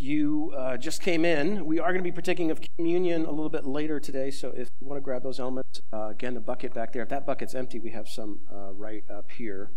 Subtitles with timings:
[0.00, 3.48] you uh, just came in, we are going to be partaking of communion a little
[3.48, 4.30] bit later today.
[4.30, 7.02] So if you want to grab those elements, uh, again, the bucket back there.
[7.02, 9.70] If that bucket's empty, we have some uh, right up here.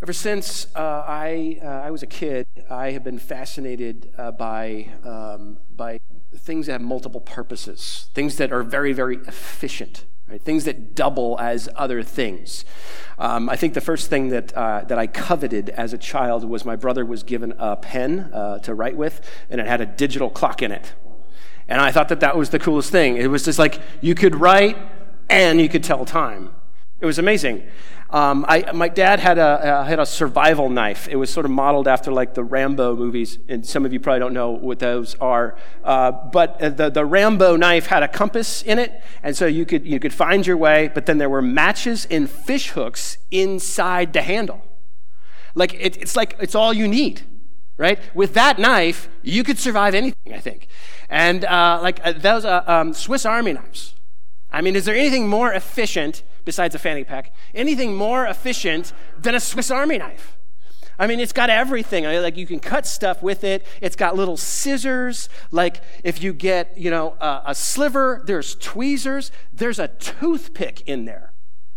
[0.00, 4.90] Ever since uh, I, uh, I was a kid, I have been fascinated uh, by,
[5.04, 5.98] um, by
[6.36, 10.04] things that have multiple purposes, things that are very, very efficient.
[10.28, 10.42] Right?
[10.42, 12.64] Things that double as other things.
[13.18, 16.64] Um, I think the first thing that, uh, that I coveted as a child was
[16.64, 20.28] my brother was given a pen uh, to write with, and it had a digital
[20.28, 20.92] clock in it.
[21.66, 23.16] And I thought that that was the coolest thing.
[23.16, 24.76] It was just like you could write
[25.30, 26.50] and you could tell time.
[27.00, 27.66] It was amazing.
[28.10, 31.08] Um, I, my dad had a, uh, had a survival knife.
[31.08, 34.20] It was sort of modeled after like the Rambo movies, and some of you probably
[34.20, 35.58] don't know what those are.
[35.84, 39.66] Uh, but uh, the, the Rambo knife had a compass in it, and so you
[39.66, 44.14] could, you could find your way, but then there were matches and fish hooks inside
[44.14, 44.64] the handle.
[45.54, 47.22] Like it, it's like it's all you need,
[47.76, 47.98] right?
[48.14, 50.68] With that knife, you could survive anything, I think.
[51.10, 53.94] And uh, like uh, those uh, um, Swiss Army knives.
[54.50, 59.34] I mean, is there anything more efficient besides a fanny pack, anything more efficient than
[59.34, 60.38] a Swiss Army knife.
[60.98, 62.04] I mean, it's got everything.
[62.04, 63.66] Like you can cut stuff with it.
[63.82, 65.28] It's got little scissors.
[65.50, 69.30] Like if you get, you know, a, a sliver, there's tweezers.
[69.52, 71.34] There's a toothpick in there,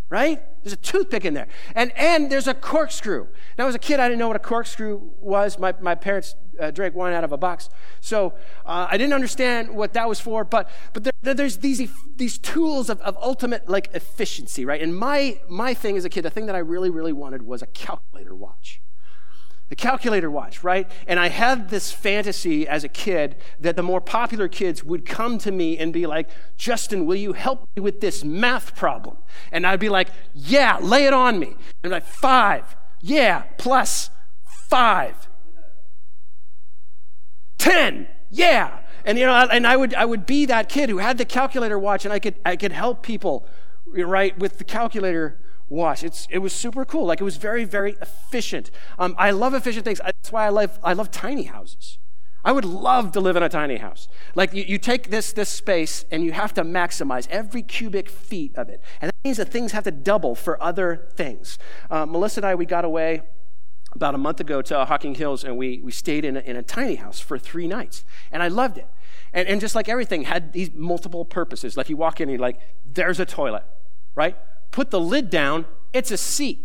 [0.09, 0.41] right?
[0.63, 1.47] There's a toothpick in there.
[1.75, 3.27] And, and there's a corkscrew.
[3.57, 5.57] Now, as a kid, I didn't know what a corkscrew was.
[5.57, 7.69] My, my parents uh, drank wine out of a box.
[7.99, 8.33] So
[8.65, 12.89] uh, I didn't understand what that was for, but, but there, there's these, these tools
[12.89, 14.81] of, of ultimate like efficiency, right?
[14.81, 17.61] And my, my thing as a kid, the thing that I really, really wanted was
[17.61, 18.81] a calculator watch.
[19.71, 20.91] The calculator watch, right?
[21.07, 25.37] And I had this fantasy as a kid that the more popular kids would come
[25.37, 29.15] to me and be like, Justin, will you help me with this math problem?
[29.49, 31.55] And I'd be like, yeah, lay it on me.
[31.83, 34.09] And like, five, yeah, plus
[34.69, 35.29] five.
[37.59, 41.19] 10 yeah and you know and i would i would be that kid who had
[41.19, 43.45] the calculator watch and i could i could help people
[43.85, 45.39] right with the calculator
[45.71, 49.53] watch it's it was super cool like it was very very efficient um, i love
[49.53, 51.97] efficient things that's why i love i love tiny houses
[52.43, 55.49] i would love to live in a tiny house like you, you take this this
[55.49, 59.47] space and you have to maximize every cubic feet of it and that means that
[59.49, 61.57] things have to double for other things
[61.89, 63.21] uh, melissa and i we got away
[63.93, 66.63] about a month ago to Hocking Hills, and we, we stayed in a, in a
[66.63, 68.05] tiny house for three nights.
[68.31, 68.87] And I loved it.
[69.33, 71.75] And, and just like everything, had these multiple purposes.
[71.75, 73.63] Like you walk in and you're like, there's a toilet,
[74.15, 74.37] right?
[74.71, 76.59] Put the lid down, it's a seat.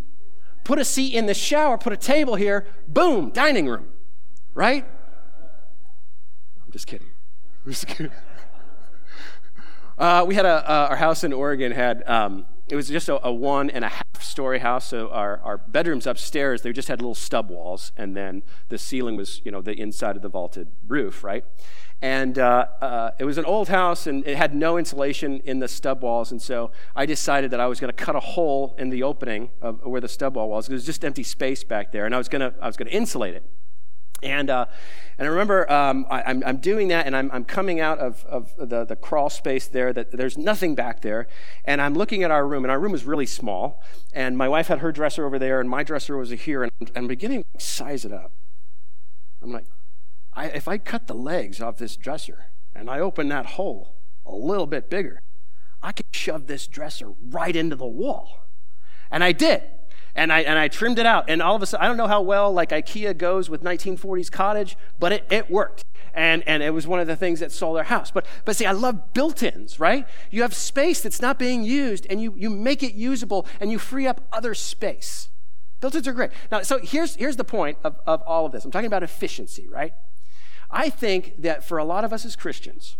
[0.64, 3.88] Put a seat in the shower, put a table here, boom, dining room,
[4.54, 4.84] right?
[6.64, 7.08] I'm just kidding.
[7.64, 8.12] I'm just kidding.
[9.98, 13.26] Uh, we had a, uh, our house in Oregon had, um, it was just a,
[13.26, 14.88] a, one and a half story house.
[14.88, 17.92] So our, our bedrooms upstairs, they just had little stub walls.
[17.96, 21.44] And then the ceiling was, you know, the inside of the vaulted roof, right?
[22.02, 25.68] And uh, uh, it was an old house and it had no insulation in the
[25.68, 26.30] stub walls.
[26.30, 29.50] And so I decided that I was going to cut a hole in the opening
[29.62, 30.68] of where the stub wall was.
[30.68, 32.04] It was just empty space back there.
[32.04, 33.50] And I was going to, I was going to insulate it.
[34.22, 34.66] And, uh,
[35.18, 37.98] and I remember um, I, am I'm, I'm doing that, and I'm, I'm coming out
[37.98, 39.92] of, of the, the crawl space there.
[39.92, 41.26] That there's nothing back there,
[41.64, 43.82] and I'm looking at our room, and our room was really small.
[44.14, 47.06] And my wife had her dresser over there, and my dresser was here, and I'm
[47.06, 48.32] beginning to size it up.
[49.42, 49.66] I'm like,
[50.36, 54.34] I, if I cut the legs off this dresser and I open that hole a
[54.36, 55.22] little bit bigger,
[55.82, 58.46] I could shove this dresser right into the wall.
[59.10, 59.62] And I did
[60.14, 61.28] and I, and I trimmed it out.
[61.28, 64.30] And all of a sudden, I don't know how well like IKEA goes with 1940s
[64.30, 65.84] cottage, but it, it worked.
[66.14, 68.10] And, and it was one of the things that sold our house.
[68.10, 70.06] But, but see, I love built-ins, right?
[70.30, 73.78] You have space that's not being used and you, you make it usable and you
[73.78, 75.28] free up other space.
[75.80, 76.30] Built-ins are great.
[76.50, 78.64] Now, so here's, here's the point of, of all of this.
[78.64, 79.92] I'm talking about efficiency, right?
[80.70, 82.96] I think that for a lot of us as Christians,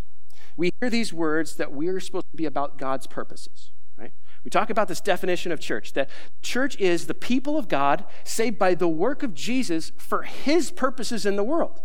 [0.57, 3.73] we hear these words that we're supposed to be about God's purposes.
[3.97, 4.13] Right?
[4.45, 6.09] We talk about this definition of church that
[6.43, 11.27] church is the people of God saved by the work of Jesus for his purposes
[11.27, 11.83] in the world.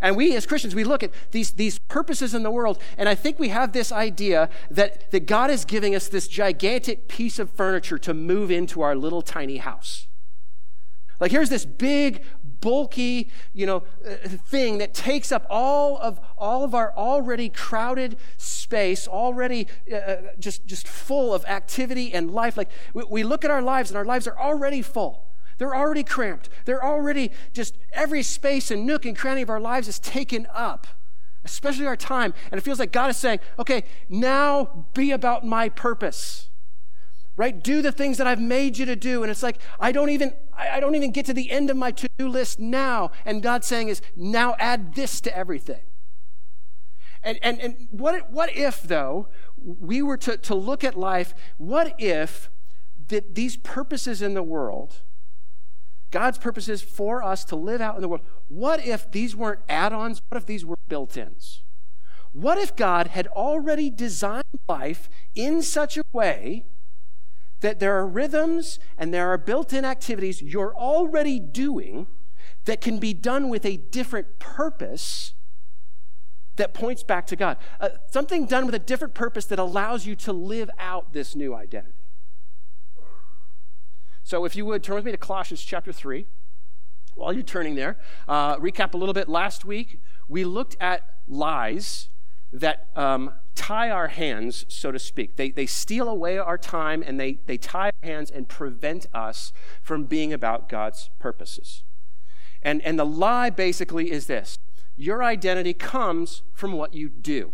[0.00, 3.16] And we as Christians, we look at these, these purposes in the world, and I
[3.16, 7.50] think we have this idea that, that God is giving us this gigantic piece of
[7.50, 10.06] furniture to move into our little tiny house.
[11.20, 12.24] Like here's this big,
[12.60, 14.14] bulky, you know, uh,
[14.48, 20.16] thing that takes up all of all of our already crowded space, already uh, uh,
[20.38, 22.56] just, just full of activity and life.
[22.56, 25.24] Like we, we look at our lives, and our lives are already full.
[25.58, 26.48] They're already cramped.
[26.64, 30.86] They're already just every space and nook and cranny of our lives is taken up,
[31.44, 32.32] especially our time.
[32.50, 36.47] And it feels like God is saying, okay, now be about my purpose.
[37.38, 37.62] Right?
[37.62, 39.22] Do the things that I've made you to do.
[39.22, 41.92] And it's like, I don't even, I don't even get to the end of my
[41.92, 43.12] to-do list now.
[43.24, 45.82] And God's saying is, now add this to everything.
[47.22, 51.94] And, and, and what, what if, though, we were to, to look at life, what
[51.96, 52.50] if
[53.06, 55.02] that these purposes in the world,
[56.10, 59.92] God's purposes for us to live out in the world, what if these weren't add
[59.92, 60.20] ons?
[60.28, 61.62] What if these were built ins?
[62.32, 66.64] What if God had already designed life in such a way
[67.60, 72.06] that there are rhythms and there are built in activities you're already doing
[72.64, 75.34] that can be done with a different purpose
[76.56, 77.56] that points back to God?
[77.80, 81.54] Uh, something done with a different purpose that allows you to live out this new
[81.54, 81.94] identity.
[84.22, 86.26] So, if you would turn with me to Colossians chapter 3.
[87.14, 89.28] While you're turning there, uh, recap a little bit.
[89.28, 92.10] Last week, we looked at lies
[92.52, 95.36] that um, tie our hands, so to speak.
[95.36, 99.52] They, they steal away our time and they, they tie our hands and prevent us
[99.82, 101.82] from being about God's purposes.
[102.62, 104.58] And, and the lie basically is this
[104.96, 107.52] your identity comes from what you do.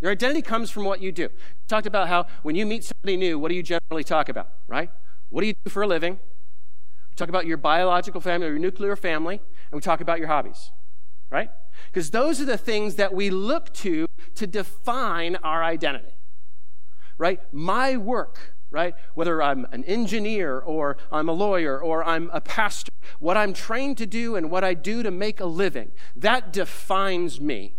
[0.00, 1.28] Your identity comes from what you do.
[1.28, 4.50] We talked about how when you meet somebody new, what do you generally talk about,
[4.66, 4.90] right?
[5.30, 6.14] What do you do for a living?
[6.14, 10.28] We talk about your biological family or your nuclear family, and we talk about your
[10.28, 10.70] hobbies,
[11.30, 11.50] right?
[11.86, 16.16] Because those are the things that we look to to define our identity,
[17.18, 17.40] right?
[17.52, 18.94] My work, right?
[19.14, 23.98] Whether I'm an engineer or I'm a lawyer or I'm a pastor, what I'm trained
[23.98, 27.74] to do and what I do to make a living, that defines me.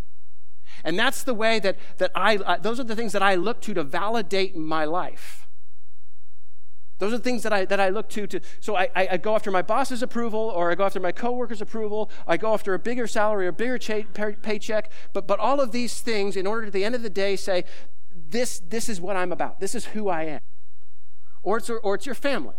[0.83, 3.73] And that's the way that, that I, those are the things that I look to
[3.73, 5.42] to validate my life.
[7.03, 9.35] Those are the things that I, that I look to, to so I, I go
[9.35, 12.09] after my boss's approval or I go after my coworker's approval.
[12.25, 14.03] I go after a bigger salary or bigger cha-
[14.41, 14.89] paycheck.
[15.11, 17.65] But, but all of these things in order to, the end of the day, say,
[18.15, 19.59] this, this is what I'm about.
[19.59, 20.39] This is who I am.
[21.41, 22.55] Or it's, or it's your family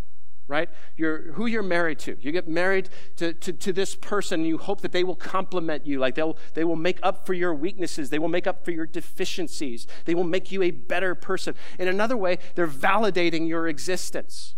[0.46, 0.68] right?
[0.96, 2.16] You're, who you're married to.
[2.20, 5.86] You get married to, to, to this person, and you hope that they will complement
[5.86, 5.98] you.
[5.98, 8.10] Like they'll, they will make up for your weaknesses.
[8.10, 9.86] They will make up for your deficiencies.
[10.04, 11.54] They will make you a better person.
[11.78, 14.54] In another way, they're validating your existence.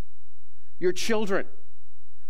[0.79, 1.47] Your children.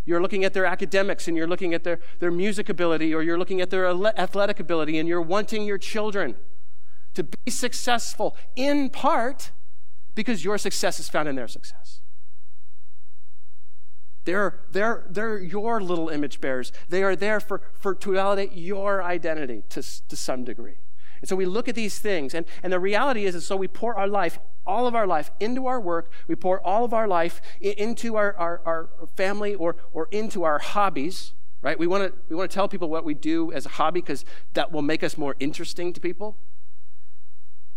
[0.05, 3.37] You're looking at their academics and you're looking at their, their music ability or you're
[3.37, 3.87] looking at their
[4.17, 6.35] athletic ability and you're wanting your children
[7.13, 9.51] to be successful in part
[10.15, 12.01] because your success is found in their success.
[14.27, 16.73] They're, they're, they're your little image bearers.
[16.89, 20.79] They are there for, for, to validate your identity to, to some degree.
[21.21, 23.69] And so we look at these things, and, and the reality is, is so we
[23.69, 26.11] pour our life, all of our life, into our work.
[26.27, 30.59] We pour all of our life into our, our, our family or, or into our
[30.59, 31.31] hobbies,
[31.61, 31.79] right?
[31.79, 34.25] We want to we want to tell people what we do as a hobby because
[34.55, 36.35] that will make us more interesting to people.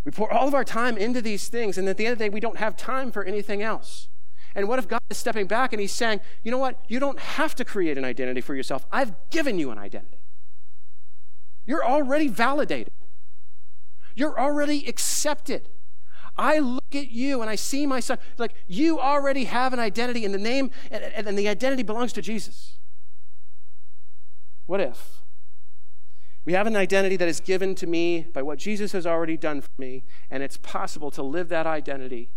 [0.05, 2.25] We pour all of our time into these things, and at the end of the
[2.25, 4.09] day, we don't have time for anything else.
[4.55, 6.83] And what if God is stepping back and He's saying, you know what?
[6.89, 8.87] You don't have to create an identity for yourself.
[8.91, 10.19] I've given you an identity.
[11.67, 12.93] You're already validated,
[14.15, 15.69] you're already accepted.
[16.37, 20.25] I look at you and I see my son, like you already have an identity,
[20.25, 22.79] and the name and, and the identity belongs to Jesus.
[24.67, 25.23] What if?
[26.45, 29.61] We have an identity that is given to me by what Jesus has already done
[29.61, 32.31] for me, and it's possible to live that identity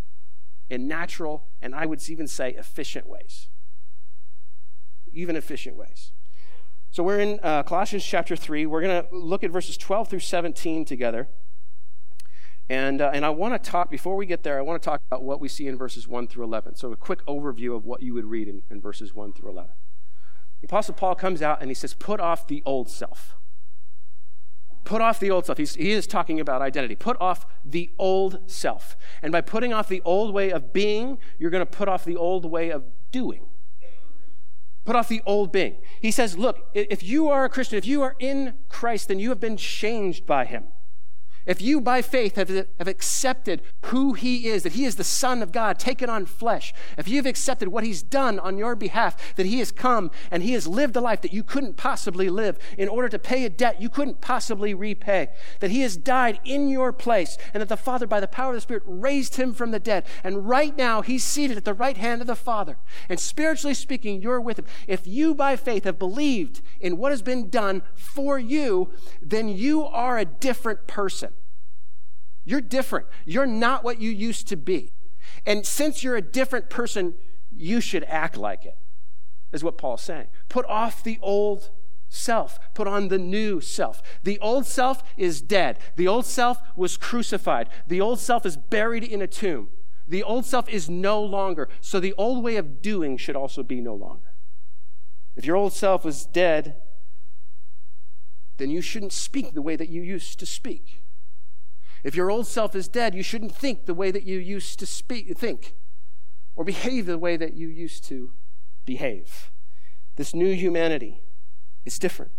[0.69, 3.47] in natural and I would even say efficient ways.
[5.11, 6.11] Even efficient ways.
[6.91, 8.65] So we're in uh, Colossians chapter 3.
[8.65, 11.29] We're going to look at verses 12 through 17 together.
[12.69, 15.01] And, uh, and I want to talk, before we get there, I want to talk
[15.09, 16.75] about what we see in verses 1 through 11.
[16.75, 19.71] So, a quick overview of what you would read in, in verses 1 through 11.
[20.61, 23.35] The Apostle Paul comes out and he says, Put off the old self.
[24.83, 25.57] Put off the old self.
[25.57, 26.95] He's, he is talking about identity.
[26.95, 28.97] Put off the old self.
[29.21, 32.17] And by putting off the old way of being, you're going to put off the
[32.17, 33.45] old way of doing.
[34.85, 35.77] Put off the old being.
[36.01, 39.29] He says, Look, if you are a Christian, if you are in Christ, then you
[39.29, 40.65] have been changed by him.
[41.45, 45.43] If you by faith have, have accepted who he is, that he is the Son
[45.43, 49.45] of God, taken on flesh, if you've accepted what he's done on your behalf, that
[49.45, 52.87] he has come and he has lived a life that you couldn't possibly live in
[52.87, 55.27] order to pay a debt you couldn't possibly repay,
[55.59, 58.55] that he has died in your place, and that the Father, by the power of
[58.55, 60.05] the Spirit, raised him from the dead.
[60.23, 62.77] And right now, he's seated at the right hand of the Father.
[63.09, 64.65] And spiritually speaking, you're with him.
[64.87, 69.85] If you by faith have believed in what has been done for you, then you
[69.85, 71.32] are a different person.
[72.45, 73.07] You're different.
[73.25, 74.91] You're not what you used to be.
[75.45, 77.15] And since you're a different person,
[77.51, 78.77] you should act like it,
[79.51, 80.27] is what Paul's saying.
[80.49, 81.69] Put off the old
[82.09, 84.01] self, put on the new self.
[84.23, 85.79] The old self is dead.
[85.95, 87.69] The old self was crucified.
[87.87, 89.69] The old self is buried in a tomb.
[90.07, 91.69] The old self is no longer.
[91.81, 94.33] So the old way of doing should also be no longer.
[95.35, 96.75] If your old self is dead,
[98.57, 101.02] then you shouldn't speak the way that you used to speak.
[102.03, 104.85] If your old self is dead, you shouldn't think the way that you used to
[104.85, 105.75] speak, think
[106.55, 108.31] or behave the way that you used to
[108.85, 109.51] behave.
[110.15, 111.21] This new humanity
[111.85, 112.31] is different.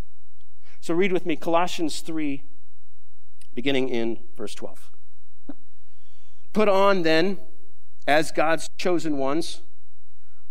[0.81, 2.45] So read with me Colossians 3,
[3.55, 4.91] beginning in verse 12.
[6.53, 7.39] Put on then,
[8.07, 9.63] as God's chosen ones,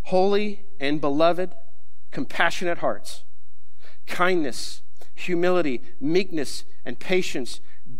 [0.03, 1.53] holy and beloved,
[2.11, 3.23] compassionate hearts,
[4.05, 4.81] kindness,
[5.15, 7.61] humility, meekness, and patience,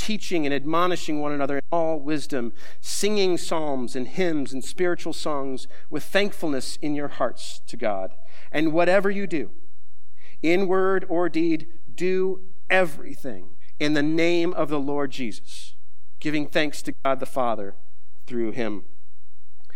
[0.00, 5.68] teaching and admonishing one another in all wisdom, singing psalms and hymns and spiritual songs
[5.90, 8.14] with thankfulness in your hearts to God.
[8.50, 9.50] And whatever you do,
[10.42, 12.40] in word or deed, do
[12.70, 15.74] everything in the name of the Lord Jesus,
[16.18, 17.74] giving thanks to God the Father
[18.26, 18.84] through him.
[19.70, 19.74] I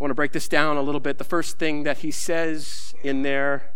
[0.00, 1.18] want to break this down a little bit.
[1.18, 3.74] The first thing that he says in there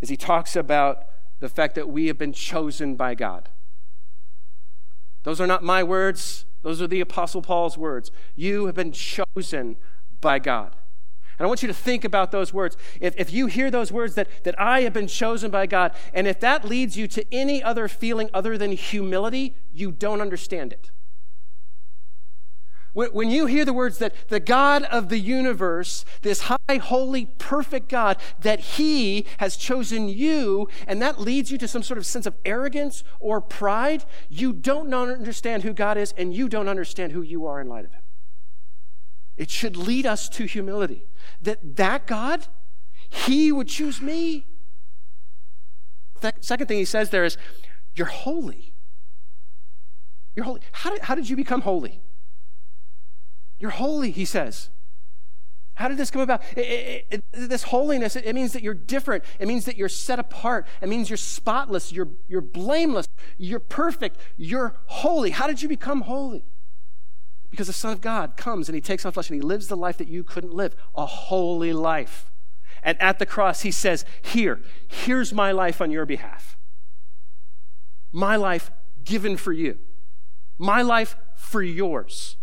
[0.00, 1.04] is he talks about
[1.38, 3.48] the fact that we have been chosen by God.
[5.22, 8.10] Those are not my words, those are the Apostle Paul's words.
[8.34, 9.76] You have been chosen
[10.20, 10.76] by God.
[11.38, 12.76] And I want you to think about those words.
[13.00, 16.28] If, if you hear those words that, that I have been chosen by God, and
[16.28, 20.90] if that leads you to any other feeling other than humility, you don't understand it.
[22.92, 27.88] When you hear the words that the God of the universe, this high, holy, perfect
[27.88, 32.26] God, that He has chosen you, and that leads you to some sort of sense
[32.26, 37.22] of arrogance or pride, you don't understand who God is, and you don't understand who
[37.22, 38.02] you are in light of Him.
[39.36, 41.06] It should lead us to humility.
[41.40, 42.48] That that God,
[43.08, 44.46] He would choose me.
[46.20, 47.36] The second thing He says there is,
[47.94, 48.74] You're holy.
[50.34, 50.60] You're holy.
[50.72, 52.00] How did, how did you become holy?
[53.60, 54.70] You're holy, he says.
[55.74, 56.42] How did this come about?
[56.56, 59.24] It, it, it, this holiness, it, means that you're different.
[59.38, 60.66] It means that you're set apart.
[60.82, 61.92] It means you're spotless.
[61.92, 63.06] You're, you're blameless.
[63.38, 64.18] You're perfect.
[64.36, 65.30] You're holy.
[65.30, 66.44] How did you become holy?
[67.50, 69.76] Because the Son of God comes and he takes on flesh and he lives the
[69.76, 72.30] life that you couldn't live a holy life.
[72.82, 76.56] And at the cross, he says, Here, here's my life on your behalf.
[78.12, 78.70] My life
[79.04, 79.78] given for you.
[80.58, 82.36] My life for yours.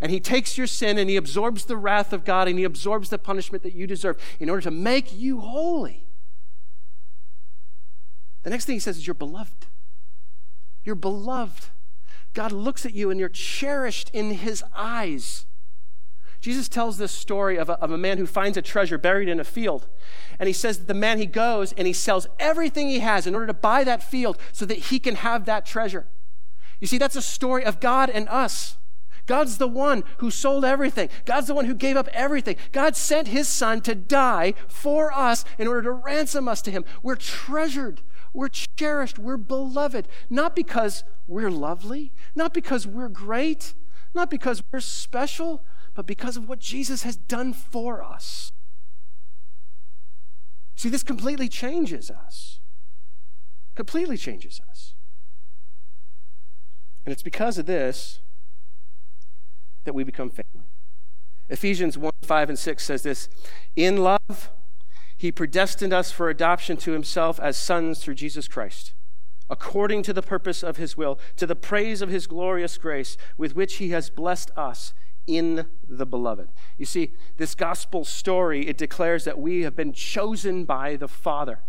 [0.00, 3.10] And he takes your sin and he absorbs the wrath of God and he absorbs
[3.10, 6.06] the punishment that you deserve in order to make you holy.
[8.44, 9.66] The next thing he says is, You're beloved.
[10.84, 11.66] You're beloved.
[12.34, 15.46] God looks at you and you're cherished in his eyes.
[16.40, 19.40] Jesus tells this story of a, of a man who finds a treasure buried in
[19.40, 19.88] a field.
[20.38, 23.34] And he says that the man, he goes and he sells everything he has in
[23.34, 26.06] order to buy that field so that he can have that treasure.
[26.80, 28.76] You see, that's a story of God and us.
[29.28, 31.10] God's the one who sold everything.
[31.26, 32.56] God's the one who gave up everything.
[32.72, 36.84] God sent his son to die for us in order to ransom us to him.
[37.02, 38.00] We're treasured.
[38.32, 39.18] We're cherished.
[39.18, 40.08] We're beloved.
[40.30, 43.74] Not because we're lovely, not because we're great,
[44.14, 45.62] not because we're special,
[45.94, 48.50] but because of what Jesus has done for us.
[50.74, 52.60] See, this completely changes us.
[53.74, 54.94] Completely changes us.
[57.04, 58.20] And it's because of this
[59.88, 60.68] that we become family.
[61.48, 63.30] Ephesians 1 5 and 6 says this
[63.74, 64.50] In love,
[65.16, 68.92] he predestined us for adoption to himself as sons through Jesus Christ,
[69.48, 73.56] according to the purpose of his will, to the praise of his glorious grace, with
[73.56, 74.92] which he has blessed us
[75.26, 76.50] in the beloved.
[76.76, 81.60] You see, this gospel story, it declares that we have been chosen by the Father.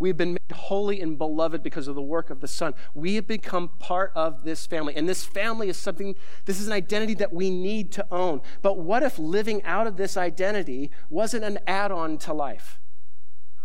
[0.00, 2.72] We've been made holy and beloved because of the work of the Son.
[2.94, 4.96] We have become part of this family.
[4.96, 6.16] And this family is something,
[6.46, 8.40] this is an identity that we need to own.
[8.62, 12.80] But what if living out of this identity wasn't an add on to life?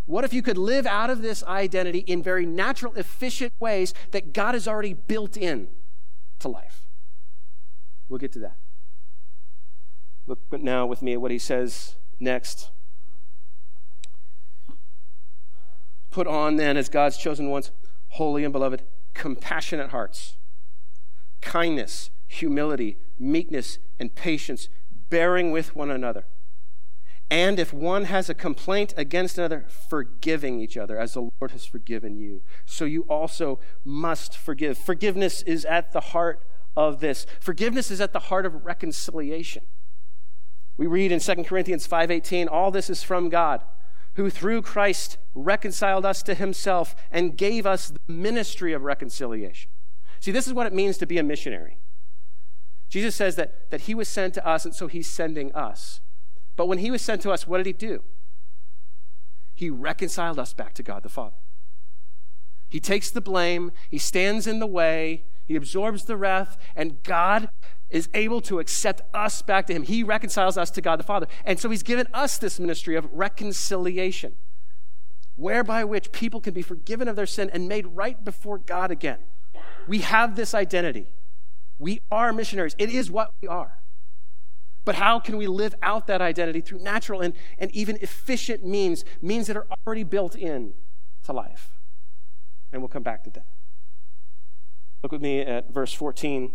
[0.04, 4.34] What if you could live out of this identity in very natural, efficient ways that
[4.34, 5.68] God has already built in
[6.40, 6.86] to life?
[8.10, 8.58] We'll get to that.
[10.26, 12.70] Look now with me at what he says next
[16.16, 17.72] Put on then, as God's chosen ones,
[18.12, 18.82] holy and beloved,
[19.12, 20.38] compassionate hearts,
[21.42, 24.70] kindness, humility, meekness, and patience,
[25.10, 26.24] bearing with one another.
[27.30, 31.66] And if one has a complaint against another, forgiving each other as the Lord has
[31.66, 32.40] forgiven you.
[32.64, 34.78] So you also must forgive.
[34.78, 36.40] Forgiveness is at the heart
[36.74, 37.26] of this.
[37.40, 39.64] Forgiveness is at the heart of reconciliation.
[40.78, 43.60] We read in 2 Corinthians 5:18, all this is from God,
[44.16, 49.70] who through Christ reconciled us to himself and gave us the ministry of reconciliation.
[50.20, 51.78] See, this is what it means to be a missionary.
[52.88, 56.00] Jesus says that, that he was sent to us, and so he's sending us.
[56.56, 58.02] But when he was sent to us, what did he do?
[59.54, 61.36] He reconciled us back to God the Father.
[62.68, 67.48] He takes the blame, he stands in the way, he absorbs the wrath, and God
[67.90, 69.82] is able to accept us back to him.
[69.82, 71.26] He reconciles us to God the Father.
[71.44, 74.34] And so he's given us this ministry of reconciliation,
[75.36, 79.18] whereby which people can be forgiven of their sin and made right before God again.
[79.86, 81.06] We have this identity.
[81.78, 82.74] We are missionaries.
[82.78, 83.78] It is what we are.
[84.84, 89.04] But how can we live out that identity through natural and, and even efficient means,
[89.20, 90.74] means that are already built in
[91.24, 91.80] to life?
[92.72, 93.46] And we'll come back to that.
[95.02, 96.52] Look with me at verse 14.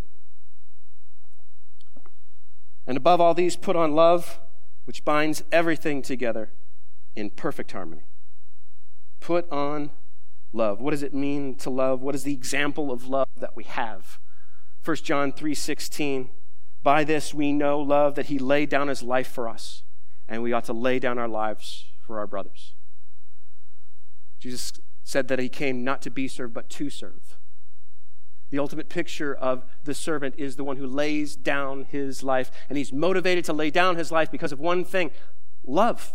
[2.91, 4.41] And above all these, put on love,
[4.83, 6.51] which binds everything together
[7.15, 8.01] in perfect harmony.
[9.21, 9.91] Put on
[10.51, 10.81] love.
[10.81, 12.01] What does it mean to love?
[12.01, 14.19] What is the example of love that we have?
[14.83, 16.31] 1 John 3:16
[16.83, 19.83] By this we know love that he laid down his life for us
[20.27, 22.75] and we ought to lay down our lives for our brothers.
[24.38, 24.74] Jesus
[25.05, 27.38] said that he came not to be served but to serve.
[28.51, 32.77] The ultimate picture of the servant is the one who lays down his life and
[32.77, 35.12] he's motivated to lay down his life because of one thing,
[35.65, 36.13] love.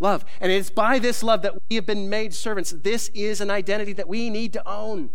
[0.00, 0.24] Love.
[0.40, 2.72] And it's by this love that we have been made servants.
[2.72, 5.10] This is an identity that we need to own.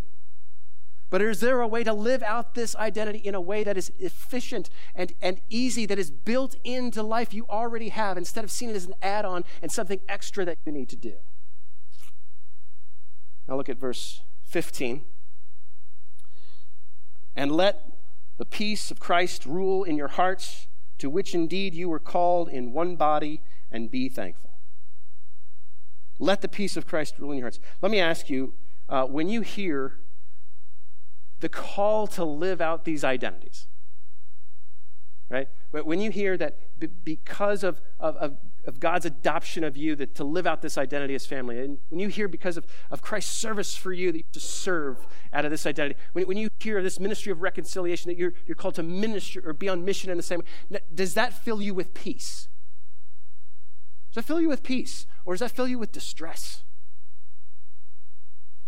[1.10, 3.92] But is there a way to live out this identity in a way that is
[4.00, 8.72] efficient and, and easy, that is built into life you already have, instead of seeing
[8.72, 11.16] it as an add on and something extra that you need to do?
[13.48, 15.06] Now look at verse 15.
[17.38, 17.88] And let
[18.38, 22.74] the peace of Christ rule in your hearts, to which indeed you were called in
[22.74, 24.56] one body, and be thankful.
[26.18, 27.60] Let the peace of Christ rule in your hearts.
[27.80, 28.56] Let me ask you
[28.90, 30.00] uh, when you hear
[31.40, 33.68] the call to live out these identities.
[35.30, 35.48] Right?
[35.72, 36.58] When you hear that
[37.04, 38.38] because of, of, of,
[38.80, 42.10] God's adoption of you, that to live out this identity as family, and when you
[42.10, 45.66] hear because of, of Christ's service for you that you to serve out of this
[45.66, 49.42] identity, when, when you hear this ministry of reconciliation, that you're, you're called to minister
[49.46, 52.50] or be on mission in the same way, does that fill you with peace?
[54.12, 55.06] Does that fill you with peace?
[55.26, 56.64] Or does that fill you with distress?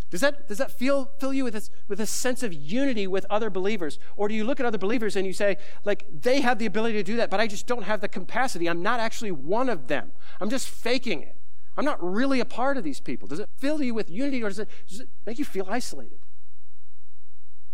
[0.10, 3.26] Does that, does that feel, fill you with, this, with a sense of unity with
[3.30, 4.00] other believers?
[4.16, 6.96] Or do you look at other believers and you say, like, they have the ability
[6.96, 8.68] to do that, but I just don't have the capacity.
[8.68, 10.12] I'm not actually one of them.
[10.42, 11.38] I'm just faking it.
[11.78, 13.28] I'm not really a part of these people.
[13.28, 16.20] Does it fill you with unity or does it, does it make you feel isolated?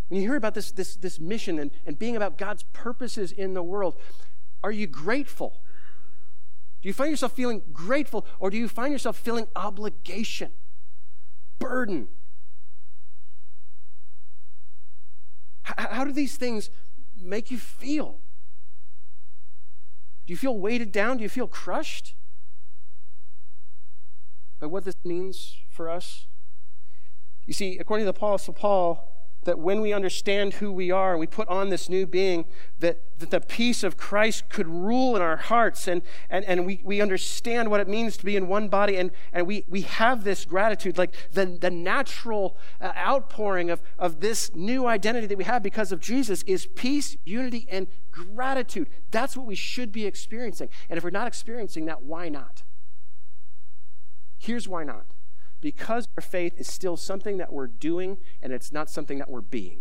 [0.09, 3.53] When you hear about this, this, this mission and, and being about God's purposes in
[3.53, 3.95] the world,
[4.61, 5.61] are you grateful?
[6.81, 10.51] Do you find yourself feeling grateful or do you find yourself feeling obligation,
[11.59, 12.09] burden?
[15.65, 16.69] How do these things
[17.19, 18.19] make you feel?
[20.25, 21.17] Do you feel weighted down?
[21.17, 22.15] Do you feel crushed
[24.59, 26.27] by what this means for us?
[27.45, 29.14] You see, according to the Apostle Paul,
[29.45, 32.45] that when we understand who we are and we put on this new being,
[32.79, 36.81] that, that the peace of Christ could rule in our hearts and, and, and we,
[36.83, 40.23] we understand what it means to be in one body and, and we, we have
[40.23, 45.43] this gratitude, like the, the natural uh, outpouring of, of this new identity that we
[45.43, 48.89] have because of Jesus is peace, unity, and gratitude.
[49.11, 50.69] That's what we should be experiencing.
[50.89, 52.63] And if we're not experiencing that, why not?
[54.37, 55.05] Here's why not
[55.65, 59.41] because our faith is still something that we're doing and it's not something that we're
[59.41, 59.79] being.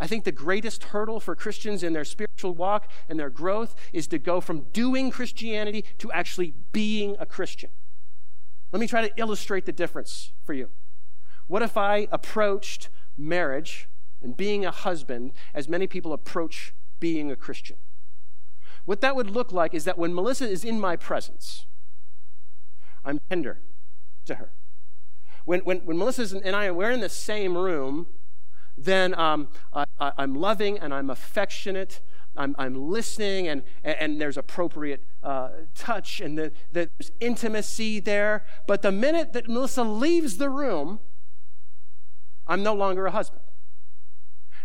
[0.00, 4.08] I think the greatest hurdle for Christians in their spiritual walk and their growth is
[4.08, 7.70] to go from doing Christianity to actually being a Christian.
[8.72, 10.68] Let me try to illustrate the difference for you.
[11.46, 13.88] What if I approached marriage
[14.20, 17.76] and being a husband as many people approach being a Christian?
[18.84, 21.66] What that would look like is that when Melissa is in my presence,
[23.04, 23.60] I'm tender
[24.24, 24.50] to her
[25.44, 28.06] when, when, when Melissa and I, we're in the same room,
[28.76, 29.84] then um, I,
[30.18, 32.00] am loving and I'm affectionate.
[32.36, 38.44] I'm, I'm listening and, and there's appropriate uh, touch and the, the, there's intimacy there.
[38.66, 41.00] But the minute that Melissa leaves the room,
[42.46, 43.42] I'm no longer a husband.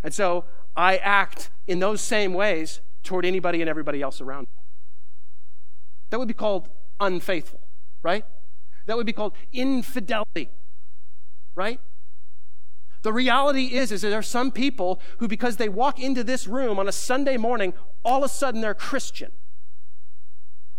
[0.02, 0.44] And so
[0.76, 4.62] I act in those same ways toward anybody and everybody else around me.
[6.10, 6.68] That would be called
[7.00, 7.60] unfaithful,
[8.02, 8.24] right?
[8.86, 10.50] That would be called infidelity,
[11.58, 11.80] right?
[13.02, 16.46] The reality is, is that there are some people who, because they walk into this
[16.46, 19.32] room on a Sunday morning, all of a sudden they're Christian.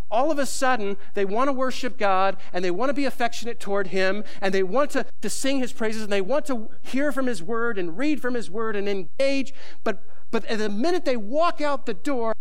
[0.10, 3.60] All of a sudden, they want to worship God and they want to be affectionate
[3.60, 7.12] toward Him and they want to, to sing His praises and they want to hear
[7.12, 9.54] from His Word and read from His Word and engage.
[9.84, 12.34] But, but the minute they walk out the door,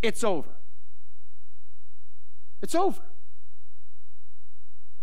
[0.00, 0.48] it's over.
[2.62, 3.02] It's over.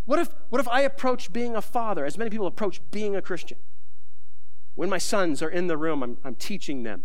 [0.10, 3.22] What if, what if I approach being a father as many people approach being a
[3.22, 3.60] Christian?
[4.74, 7.04] When my sons are in the room, I'm, I'm teaching them.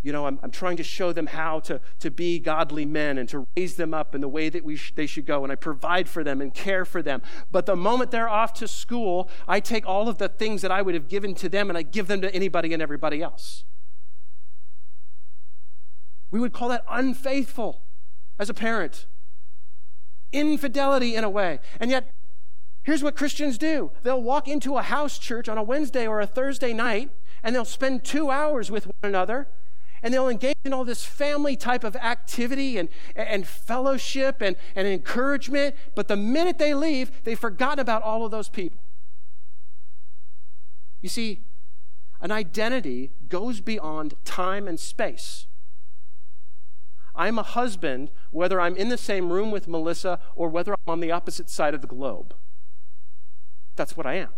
[0.00, 3.28] You know, I'm, I'm trying to show them how to, to be godly men and
[3.30, 5.42] to raise them up in the way that we sh- they should go.
[5.42, 7.20] And I provide for them and care for them.
[7.50, 10.82] But the moment they're off to school, I take all of the things that I
[10.82, 13.64] would have given to them and I give them to anybody and everybody else.
[16.30, 17.82] We would call that unfaithful
[18.38, 19.06] as a parent,
[20.32, 21.58] infidelity in a way.
[21.80, 22.12] And yet,
[22.82, 26.26] here's what Christians do they'll walk into a house church on a Wednesday or a
[26.26, 27.10] Thursday night
[27.42, 29.48] and they'll spend two hours with one another
[30.02, 34.86] and they'll engage in all this family type of activity and, and fellowship and, and
[34.86, 35.74] encouragement.
[35.94, 38.80] But the minute they leave, they've forgotten about all of those people.
[41.02, 41.44] You see,
[42.20, 45.46] an identity goes beyond time and space.
[47.14, 51.00] I'm a husband whether I'm in the same room with Melissa or whether I'm on
[51.00, 52.34] the opposite side of the globe.
[53.76, 54.30] That's what I am.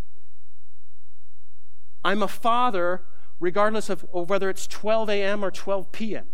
[2.04, 3.02] I'm a father
[3.40, 5.44] regardless of, whether it's 12 a.m.
[5.44, 6.26] or 12 p.m.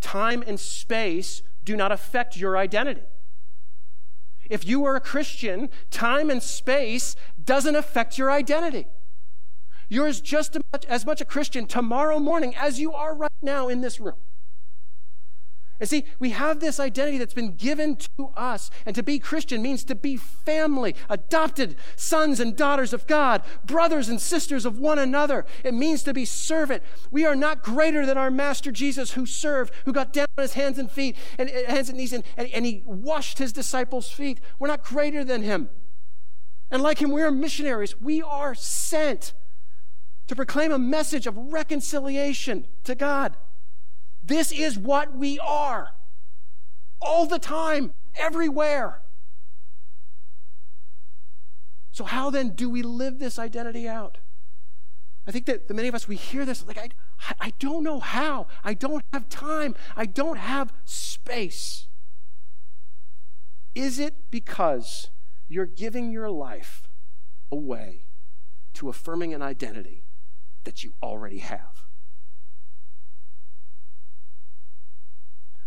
[0.00, 3.02] Time and space do not affect your identity.
[4.50, 8.86] If you are a Christian, time and space doesn't affect your identity.
[9.88, 10.56] You're as just
[10.88, 14.16] as much a Christian tomorrow morning as you are right now in this room.
[15.82, 18.70] And see, we have this identity that's been given to us.
[18.86, 24.08] And to be Christian means to be family, adopted sons and daughters of God, brothers
[24.08, 25.44] and sisters of one another.
[25.64, 26.84] It means to be servant.
[27.10, 30.52] We are not greater than our Master Jesus who served, who got down on his
[30.52, 34.40] hands and feet and hands and knees and, and, and he washed his disciples' feet.
[34.60, 35.68] We're not greater than him.
[36.70, 38.00] And like him, we are missionaries.
[38.00, 39.32] We are sent
[40.28, 43.36] to proclaim a message of reconciliation to God.
[44.22, 45.90] This is what we are.
[47.00, 49.02] All the time, everywhere.
[51.90, 54.18] So, how then do we live this identity out?
[55.26, 56.88] I think that the many of us, we hear this like, I,
[57.38, 58.46] I don't know how.
[58.64, 59.74] I don't have time.
[59.96, 61.86] I don't have space.
[63.74, 65.10] Is it because
[65.48, 66.88] you're giving your life
[67.50, 68.06] away
[68.74, 70.04] to affirming an identity
[70.64, 71.91] that you already have?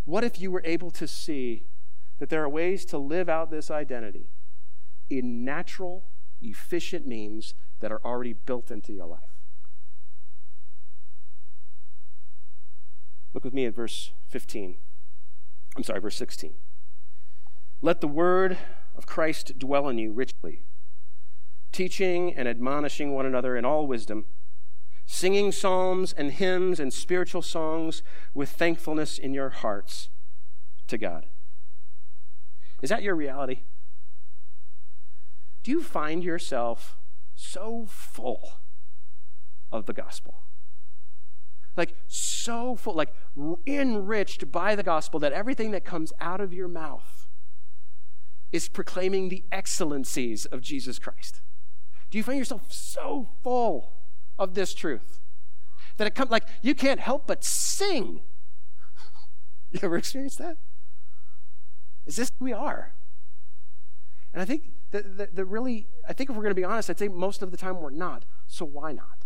[0.06, 1.66] What if you were able to see
[2.20, 4.30] that there are ways to live out this identity
[5.10, 6.06] in natural,
[6.42, 9.34] efficient means that are already built into your life?
[13.34, 14.78] Look with me at verse 15.
[15.76, 16.54] I'm sorry, verse 16.
[17.82, 18.58] Let the word
[18.96, 20.62] of Christ dwell in you richly,
[21.74, 24.26] teaching and admonishing one another in all wisdom
[25.06, 28.02] singing psalms and hymns and spiritual songs
[28.34, 30.10] with thankfulness in your hearts
[30.88, 31.28] to God.
[32.82, 33.62] Is that your reality?
[35.64, 36.98] Do you find yourself
[37.34, 38.60] so full
[39.72, 40.44] of the gospel?
[41.76, 43.14] Like, so full, like
[43.68, 47.28] enriched by the gospel that everything that comes out of your mouth
[48.52, 51.42] is proclaiming the excellencies of Jesus Christ?
[52.10, 53.95] Do you find yourself so full
[54.38, 55.22] of this truth.
[55.98, 58.22] That it comes like you can't help but sing.
[59.72, 60.56] You ever experienced that?
[62.06, 62.94] Is this who we are?
[64.32, 66.90] And I think that, that, that really, I think if we're going to be honest,
[66.90, 68.24] I'd say most of the time we're not.
[68.48, 69.26] So why not?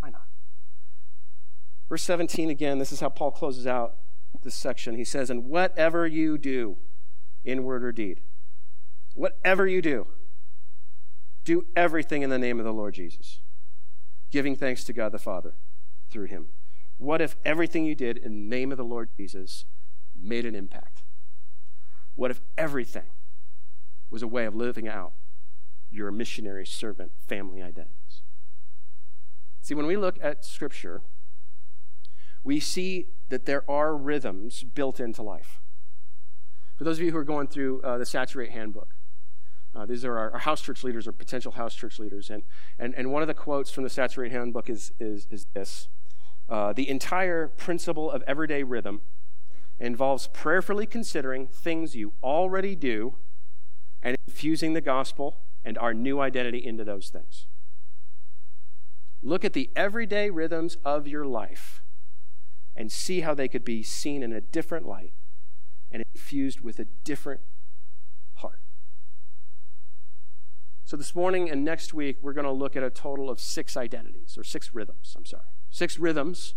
[0.00, 0.26] Why not?
[1.88, 3.96] Verse 17 again, this is how Paul closes out
[4.42, 4.94] this section.
[4.94, 6.78] He says, And whatever you do,
[7.44, 8.20] in word or deed,
[9.14, 10.06] whatever you do,
[11.46, 13.40] do everything in the name of the Lord Jesus,
[14.30, 15.54] giving thanks to God the Father
[16.10, 16.48] through him.
[16.98, 19.64] What if everything you did in the name of the Lord Jesus
[20.20, 21.04] made an impact?
[22.16, 23.10] What if everything
[24.10, 25.12] was a way of living out
[25.88, 28.22] your missionary servant family identities?
[29.62, 31.02] See, when we look at Scripture,
[32.42, 35.60] we see that there are rhythms built into life.
[36.74, 38.95] For those of you who are going through uh, the Saturate Handbook,
[39.76, 42.30] uh, these are our, our, house church leaders or potential house church leaders.
[42.30, 42.44] And,
[42.78, 45.88] and, and one of the quotes from the Saturate Handbook is, is, is this
[46.48, 49.02] uh, The entire principle of everyday rhythm
[49.78, 53.16] involves prayerfully considering things you already do
[54.02, 57.46] and infusing the gospel and our new identity into those things.
[59.22, 61.82] Look at the everyday rhythms of your life
[62.74, 65.12] and see how they could be seen in a different light
[65.90, 67.40] and infused with a different
[68.34, 68.60] heart.
[70.86, 73.76] So, this morning and next week, we're going to look at a total of six
[73.76, 75.42] identities, or six rhythms, I'm sorry.
[75.68, 76.54] Six rhythms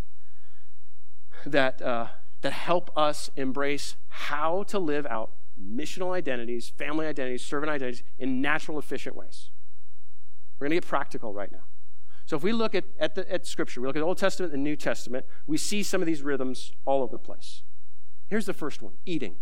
[1.48, 2.10] that, uh,
[2.42, 8.40] that help us embrace how to live out missional identities, family identities, servant identities in
[8.40, 9.50] natural, efficient ways.
[10.60, 11.64] We're going to get practical right now.
[12.28, 14.54] So if we look at, at, the, at Scripture, we look at the Old Testament
[14.54, 17.64] and the New Testament, we see some of these rhythms all over the place.
[18.28, 19.38] Here's the first one eating.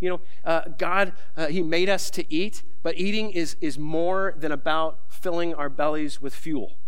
[0.00, 4.34] You know, uh, God, uh, He made us to eat, but eating is, is more
[4.36, 6.78] than about filling our bellies with fuel.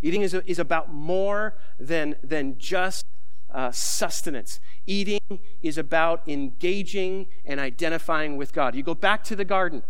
[0.00, 3.06] Eating is, is about more than, than just
[3.52, 4.58] uh, sustenance.
[4.86, 5.20] Eating
[5.62, 8.74] is about engaging and identifying with God.
[8.74, 9.82] You go back to the garden,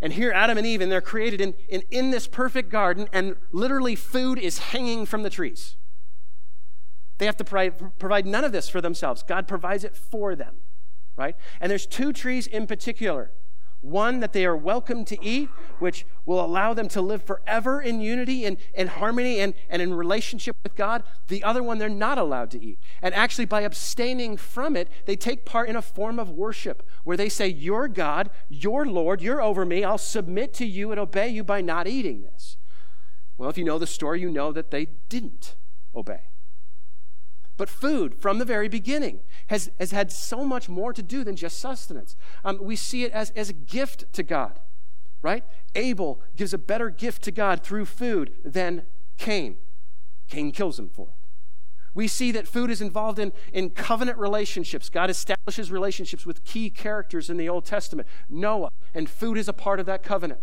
[0.00, 3.36] and here Adam and Eve, and they're created in, in, in this perfect garden, and
[3.50, 5.76] literally food is hanging from the trees.
[7.18, 9.22] They have to provide, provide none of this for themselves.
[9.22, 10.56] God provides it for them,
[11.16, 11.36] right?
[11.60, 13.32] And there's two trees in particular
[13.80, 18.00] one that they are welcome to eat, which will allow them to live forever in
[18.00, 21.02] unity and, and harmony and, and in relationship with God.
[21.28, 22.78] The other one they're not allowed to eat.
[23.00, 27.16] And actually, by abstaining from it, they take part in a form of worship where
[27.16, 31.28] they say, You're God, you're Lord, you're over me, I'll submit to you and obey
[31.28, 32.58] you by not eating this.
[33.38, 35.56] Well, if you know the story, you know that they didn't
[35.94, 36.29] obey.
[37.60, 41.36] But food, from the very beginning, has, has had so much more to do than
[41.36, 42.16] just sustenance.
[42.42, 44.58] Um, we see it as, as a gift to God,
[45.20, 45.44] right?
[45.74, 48.84] Abel gives a better gift to God through food than
[49.18, 49.58] Cain.
[50.26, 51.28] Cain kills him for it.
[51.92, 54.88] We see that food is involved in, in covenant relationships.
[54.88, 58.08] God establishes relationships with key characters in the Old Testament.
[58.30, 60.40] Noah, and food is a part of that covenant.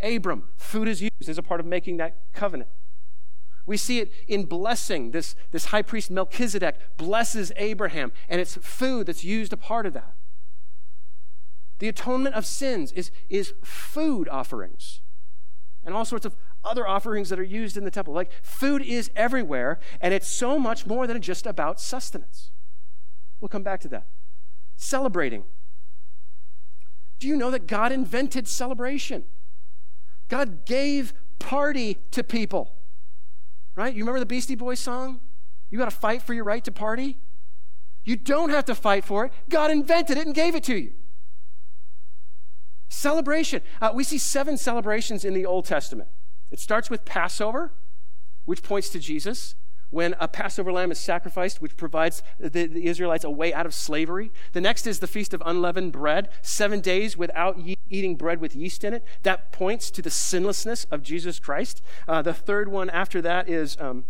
[0.00, 2.70] Abram, food is used as a part of making that covenant.
[3.66, 5.10] We see it in blessing.
[5.10, 9.92] This, this high priest Melchizedek blesses Abraham, and it's food that's used a part of
[9.92, 10.14] that.
[11.78, 15.00] The atonement of sins is, is food offerings
[15.84, 18.12] and all sorts of other offerings that are used in the temple.
[18.12, 22.50] Like food is everywhere, and it's so much more than just about sustenance.
[23.40, 24.06] We'll come back to that.
[24.76, 25.44] Celebrating.
[27.18, 29.24] Do you know that God invented celebration?
[30.28, 32.76] God gave party to people.
[33.80, 33.94] Right?
[33.94, 35.20] You remember the Beastie Boys song?
[35.70, 37.16] You got to fight for your right to party?
[38.04, 39.32] You don't have to fight for it.
[39.48, 40.92] God invented it and gave it to you.
[42.90, 43.62] Celebration.
[43.80, 46.10] Uh, we see seven celebrations in the Old Testament.
[46.50, 47.72] It starts with Passover,
[48.44, 49.54] which points to Jesus
[49.90, 53.74] when a Passover lamb is sacrificed, which provides the, the, Israelites a way out of
[53.74, 54.30] slavery.
[54.52, 58.56] The next is the Feast of Unleavened Bread, seven days without ye- eating bread with
[58.56, 59.04] yeast in it.
[59.22, 61.82] That points to the sinlessness of Jesus Christ.
[62.08, 64.04] Uh, the third one after that is, um,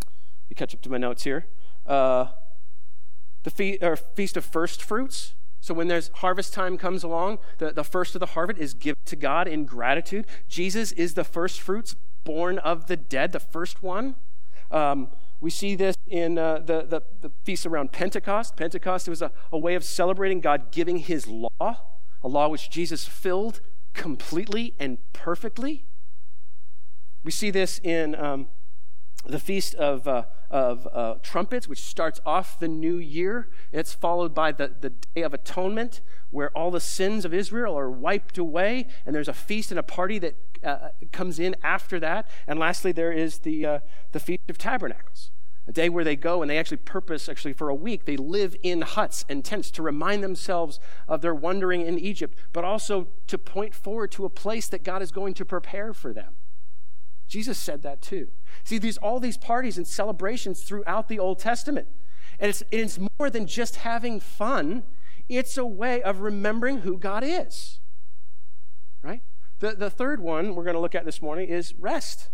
[0.00, 1.46] let me catch up to my notes here,
[1.86, 2.28] uh,
[3.42, 3.78] the fe-
[4.14, 5.34] Feast of First Fruits.
[5.60, 9.00] So when there's harvest time comes along, the, the first of the harvest is given
[9.06, 10.26] to God in gratitude.
[10.46, 14.16] Jesus is the first fruits born of the dead, the first one.
[14.74, 15.08] Um,
[15.40, 18.56] we see this in uh, the, the, the feast around Pentecost.
[18.56, 23.06] Pentecost was a, a way of celebrating God giving his law, a law which Jesus
[23.06, 23.60] filled
[23.92, 25.84] completely and perfectly.
[27.22, 28.48] We see this in um,
[29.26, 33.48] the Feast of, uh, of uh, Trumpets, which starts off the new year.
[33.72, 37.90] It's followed by the, the Day of Atonement, where all the sins of Israel are
[37.90, 42.28] wiped away, and there's a feast and a party that uh, comes in after that.
[42.46, 43.78] And lastly, there is the, uh,
[44.12, 45.30] the Feast of Tabernacles,
[45.66, 48.56] a day where they go and they actually purpose, actually, for a week, they live
[48.62, 53.38] in huts and tents to remind themselves of their wandering in Egypt, but also to
[53.38, 56.34] point forward to a place that God is going to prepare for them.
[57.26, 58.28] Jesus said that too.
[58.64, 61.88] See, there's all these parties and celebrations throughout the Old Testament.
[62.38, 64.82] And it's, it's more than just having fun,
[65.28, 67.80] it's a way of remembering who God is.
[69.64, 72.28] The, the third one we're going to look at this morning is rest.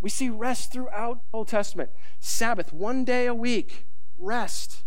[0.00, 1.90] We see rest throughout the Old Testament.
[2.20, 4.84] Sabbath, one day a week, rest.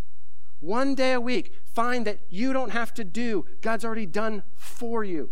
[0.61, 1.53] One day a week.
[1.65, 5.31] Find that you don't have to do, God's already done for you.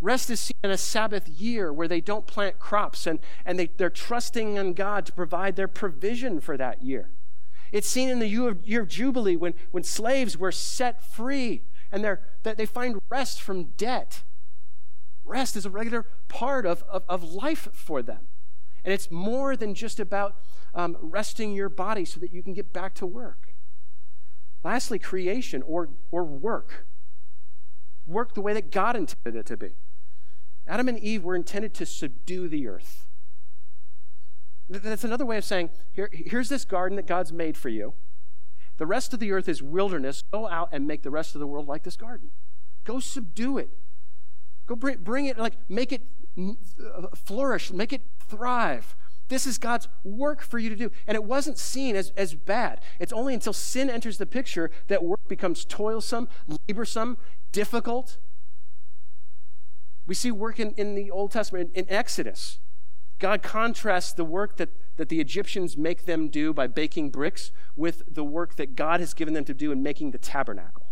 [0.00, 3.66] Rest is seen in a Sabbath year where they don't plant crops and, and they,
[3.76, 7.10] they're trusting in God to provide their provision for that year.
[7.72, 11.64] It's seen in the year of, year of Jubilee when, when slaves were set free
[11.92, 14.22] and they're, that they find rest from debt.
[15.30, 18.26] Rest is a regular part of, of, of life for them.
[18.84, 20.34] And it's more than just about
[20.74, 23.54] um, resting your body so that you can get back to work.
[24.64, 26.84] Lastly, creation or, or work.
[28.06, 29.76] Work the way that God intended it to be.
[30.66, 33.06] Adam and Eve were intended to subdue the earth.
[34.68, 37.94] That's another way of saying here, here's this garden that God's made for you.
[38.78, 40.24] The rest of the earth is wilderness.
[40.32, 42.30] Go out and make the rest of the world like this garden.
[42.84, 43.70] Go subdue it.
[44.66, 46.02] Go bring, bring it, like, make it
[46.36, 46.56] mm,
[46.94, 48.96] uh, flourish, make it thrive.
[49.28, 50.90] This is God's work for you to do.
[51.06, 52.80] And it wasn't seen as, as bad.
[52.98, 56.28] It's only until sin enters the picture that work becomes toilsome,
[56.68, 57.16] laborsome,
[57.52, 58.18] difficult.
[60.06, 62.58] We see work in, in the Old Testament, in, in Exodus.
[63.20, 68.02] God contrasts the work that, that the Egyptians make them do by baking bricks with
[68.12, 70.89] the work that God has given them to do in making the tabernacle.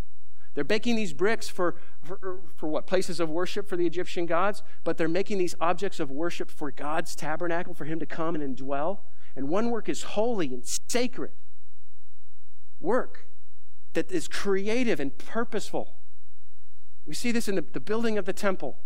[0.55, 2.87] They're baking these bricks for, for, for, what?
[2.87, 6.71] Places of worship for the Egyptian gods, but they're making these objects of worship for
[6.71, 8.99] God's tabernacle, for Him to come and indwell.
[9.35, 11.31] And one work is holy and sacred.
[12.79, 13.27] Work
[13.93, 15.95] that is creative and purposeful.
[17.05, 18.77] We see this in the, the building of the temple.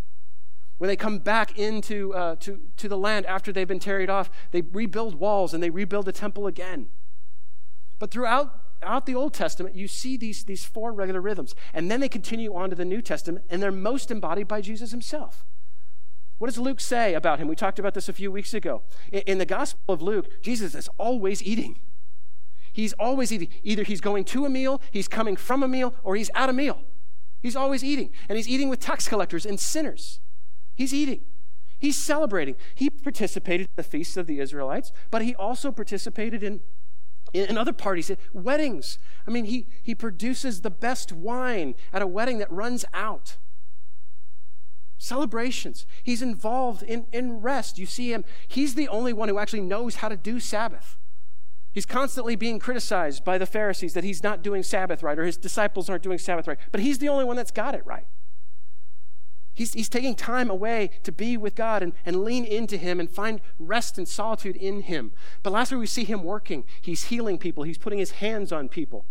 [0.78, 4.30] When they come back into uh, to, to the land after they've been carried off,
[4.52, 6.90] they rebuild walls and they rebuild the temple again.
[8.00, 11.56] But throughout, throughout the Old Testament, you see these, these four regular rhythms.
[11.74, 14.92] And then they continue on to the New Testament, and they're most embodied by Jesus
[14.92, 15.46] himself.
[16.38, 17.48] What does Luke say about him?
[17.48, 18.84] We talked about this a few weeks ago.
[19.12, 21.80] In, in the Gospel of Luke, Jesus is always eating.
[22.74, 23.50] He's always eating.
[23.64, 26.54] Either he's going to a meal, he's coming from a meal, or he's at a
[26.54, 26.82] meal.
[27.42, 28.10] He's always eating.
[28.28, 30.20] And he's eating with tax collectors and sinners.
[30.76, 31.22] He's eating.
[31.80, 32.56] He's celebrating.
[32.76, 36.62] He participated in the feasts of the Israelites, but he also participated in,
[37.34, 39.00] in other parties, weddings.
[39.28, 43.38] I mean, he, he produces the best wine at a wedding that runs out.
[44.98, 45.86] Celebrations.
[46.04, 47.78] He's involved in, in rest.
[47.78, 50.98] You see him, he's the only one who actually knows how to do Sabbath.
[51.74, 55.38] He's constantly being criticized by the Pharisees that he's not doing Sabbath right or his
[55.38, 58.06] disciples aren't doing Sabbath right, but he's the only one that's got it right.
[59.54, 63.10] He's, he's taking time away to be with God and, and lean into Him and
[63.10, 65.12] find rest and solitude in Him.
[65.44, 66.64] But lastly, we see Him working.
[66.82, 69.06] He's healing people, He's putting His hands on people.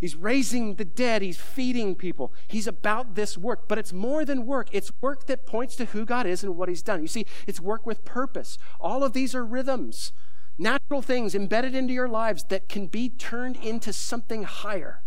[0.00, 1.22] He's raising the dead.
[1.22, 2.34] He's feeding people.
[2.46, 3.68] He's about this work.
[3.68, 4.68] But it's more than work.
[4.70, 7.00] It's work that points to who God is and what He's done.
[7.00, 8.58] You see, it's work with purpose.
[8.80, 10.12] All of these are rhythms,
[10.58, 15.03] natural things embedded into your lives that can be turned into something higher.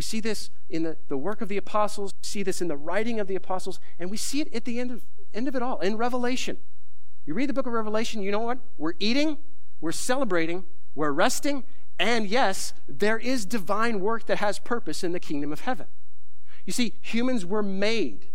[0.00, 2.76] We see this in the, the work of the apostles, we see this in the
[2.78, 5.60] writing of the apostles, and we see it at the end of, end of it
[5.60, 6.56] all, in Revelation.
[7.26, 8.60] You read the book of Revelation, you know what?
[8.78, 9.36] We're eating,
[9.78, 11.64] we're celebrating, we're resting,
[11.98, 15.84] and yes, there is divine work that has purpose in the kingdom of heaven.
[16.64, 18.28] You see, humans were made.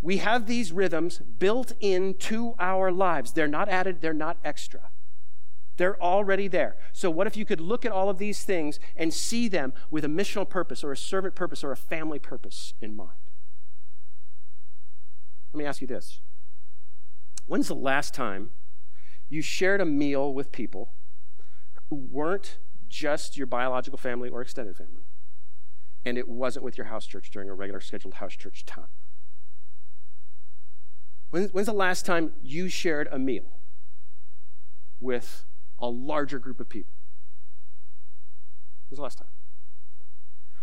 [0.00, 3.32] We have these rhythms built into our lives.
[3.32, 4.88] They're not added, they're not extra.
[5.76, 6.76] They're already there.
[6.92, 10.04] So, what if you could look at all of these things and see them with
[10.04, 13.18] a missional purpose or a servant purpose or a family purpose in mind?
[15.52, 16.20] Let me ask you this
[17.46, 18.50] When's the last time
[19.28, 20.92] you shared a meal with people
[21.90, 22.58] who weren't
[22.88, 25.04] just your biological family or extended family,
[26.04, 28.86] and it wasn't with your house church during a regular scheduled house church time?
[31.30, 33.58] when's the last time you shared a meal
[35.00, 35.44] with
[35.78, 36.94] a larger group of people.
[38.84, 39.28] When was the last time?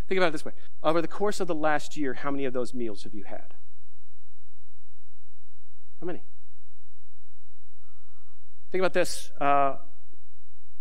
[0.08, 0.54] Think about it this way.
[0.84, 3.54] Over the course of the last year, how many of those meals have you had?
[6.02, 6.24] How many?
[8.72, 9.32] Think about this.
[9.40, 9.76] Uh,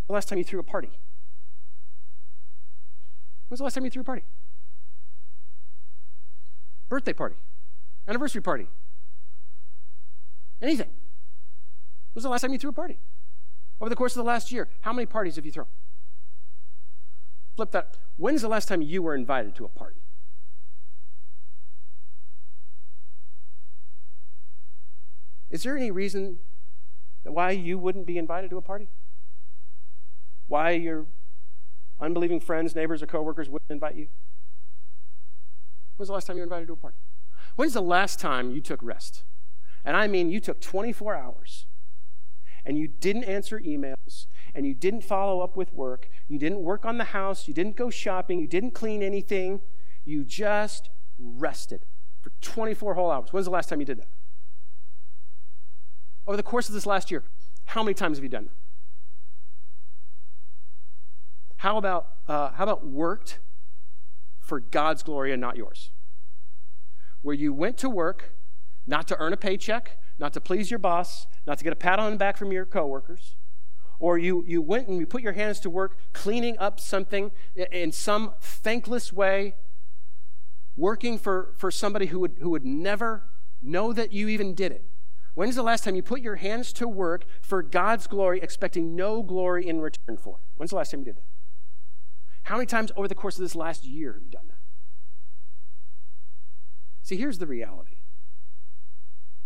[0.07, 0.89] the last time you threw a party?
[0.89, 0.97] When
[3.51, 4.23] was the last time you threw a party?
[6.89, 7.37] Birthday party?
[8.09, 8.67] Anniversary party?
[10.63, 10.89] Anything?
[10.89, 12.99] When was the last time you threw a party?
[13.81, 15.67] Over the course of the last year, how many parties have you thrown?
[17.57, 17.97] Flip that.
[18.17, 20.03] When's the last time you were invited to a party?
[25.51, 26.39] Is there any reason
[27.25, 28.89] why you wouldn't be invited to a party?
[30.47, 31.07] Why your
[32.01, 34.09] unbelieving friends, neighbors, or coworkers wouldn't invite you?
[35.97, 36.97] When's the last time you were invited to a party?
[37.57, 39.25] When's the last time you took rest?
[39.85, 41.67] And I mean, you took 24 hours
[42.65, 46.85] and you didn't answer emails and you didn't follow up with work, you didn't work
[46.85, 49.61] on the house, you didn't go shopping, you didn't clean anything,
[50.05, 51.85] you just rested
[52.21, 53.33] for 24 whole hours.
[53.33, 54.09] When's the last time you did that?
[56.27, 57.25] Over the course of this last year,
[57.67, 58.55] how many times have you done that?
[61.57, 63.39] How about, uh, how about worked
[64.39, 65.91] for God's glory and not yours?
[67.23, 68.35] Where you went to work
[68.87, 71.99] not to earn a paycheck, not to please your boss, not to get a pat
[71.99, 73.37] on the back from your coworkers,
[73.99, 77.31] or you, you went and you put your hands to work cleaning up something
[77.73, 79.55] in some thankless way,
[80.77, 83.25] working for, for somebody who would, who would never
[83.63, 84.85] know that you even did it.
[85.35, 89.23] When's the last time you put your hands to work for God's glory, expecting no
[89.23, 90.43] glory in return for it?
[90.57, 91.25] When's the last time you did that?
[92.45, 94.59] How many times over the course of this last year have you done that?
[97.03, 98.00] See, here's the reality.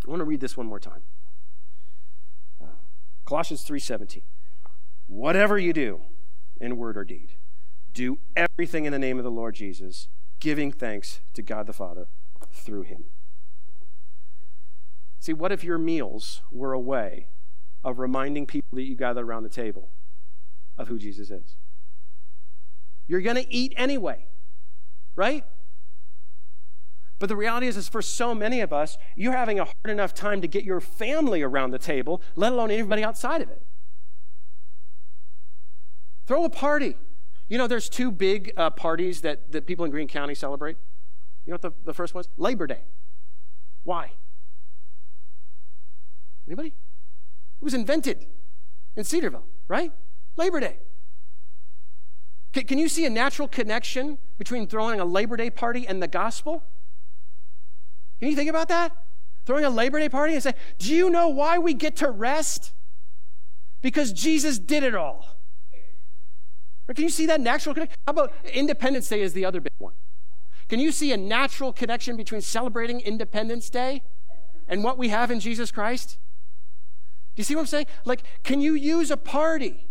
[0.06, 1.02] I want to read this one more time.
[2.62, 2.66] Uh,
[3.24, 4.22] Colossians 3:17.
[5.06, 6.02] Whatever you do
[6.60, 7.34] in word or deed,
[7.92, 10.08] do everything in the name of the Lord Jesus,
[10.40, 12.08] giving thanks to God the Father
[12.52, 13.04] through him.
[15.20, 17.28] See, what if your meals were a way
[17.82, 19.90] of reminding people that you gather around the table
[20.76, 21.56] of who Jesus is?
[23.06, 24.26] You're going to eat anyway,
[25.16, 25.44] right?
[27.18, 30.14] But the reality is, is for so many of us, you're having a hard enough
[30.14, 33.62] time to get your family around the table, let alone anybody outside of it.
[36.26, 36.96] Throw a party.
[37.48, 40.76] You know, there's two big uh, parties that, that people in Greene County celebrate.
[41.46, 42.28] You know what the, the first one is?
[42.36, 42.82] Labor Day.
[43.84, 44.12] Why?
[46.46, 46.68] Anybody?
[46.68, 48.26] It was invented
[48.96, 49.92] in Cedarville, right?
[50.36, 50.78] Labor Day.
[52.52, 56.62] Can you see a natural connection between throwing a Labor Day party and the gospel?
[58.24, 58.96] Can you think about that?
[59.44, 62.72] Throwing a Labor Day party and say, Do you know why we get to rest?
[63.82, 65.36] Because Jesus did it all.
[66.88, 67.98] Or can you see that natural connection?
[68.06, 69.92] How about Independence Day is the other big one?
[70.70, 74.02] Can you see a natural connection between celebrating Independence Day
[74.68, 76.16] and what we have in Jesus Christ?
[77.34, 77.88] Do you see what I'm saying?
[78.06, 79.86] Like, can you use a party,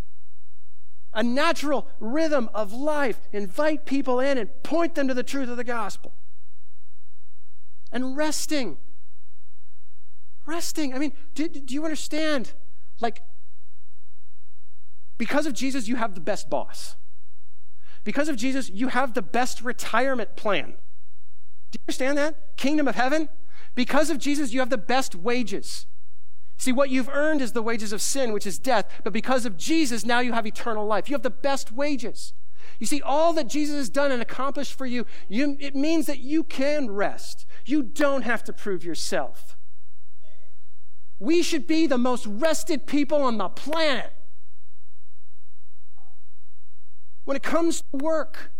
[1.14, 5.58] a natural rhythm of life, invite people in and point them to the truth of
[5.58, 6.16] the gospel?
[7.94, 8.78] And resting.
[10.46, 10.94] Resting.
[10.94, 12.52] I mean, do, do you understand?
[13.00, 13.22] Like,
[15.18, 16.98] because of Jesus, you have the best boss.
[18.04, 20.74] Because of Jesus, you have the best retirement plan.
[21.72, 22.58] Do you understand that?
[22.58, 23.30] Kingdom of heaven.
[23.76, 25.86] Because of Jesus, you have the best wages.
[26.58, 29.02] See, what you've earned is the wages of sin, which is death.
[29.04, 31.10] But because of Jesus, now you have eternal life.
[31.10, 32.34] You have the best wages.
[32.80, 36.20] You see, all that Jesus has done and accomplished for you, you it means that
[36.20, 37.46] you can rest.
[37.66, 39.56] You don't have to prove yourself.
[41.20, 44.14] We should be the most rested people on the planet.
[47.26, 48.52] When it comes to work,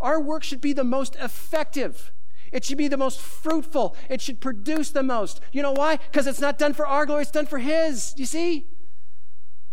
[0.00, 2.12] our work should be the most effective.
[2.52, 3.96] It should be the most fruitful.
[4.08, 5.40] It should produce the most.
[5.52, 5.96] You know why?
[5.96, 8.14] Because it's not done for our glory, it's done for His.
[8.16, 8.66] You see?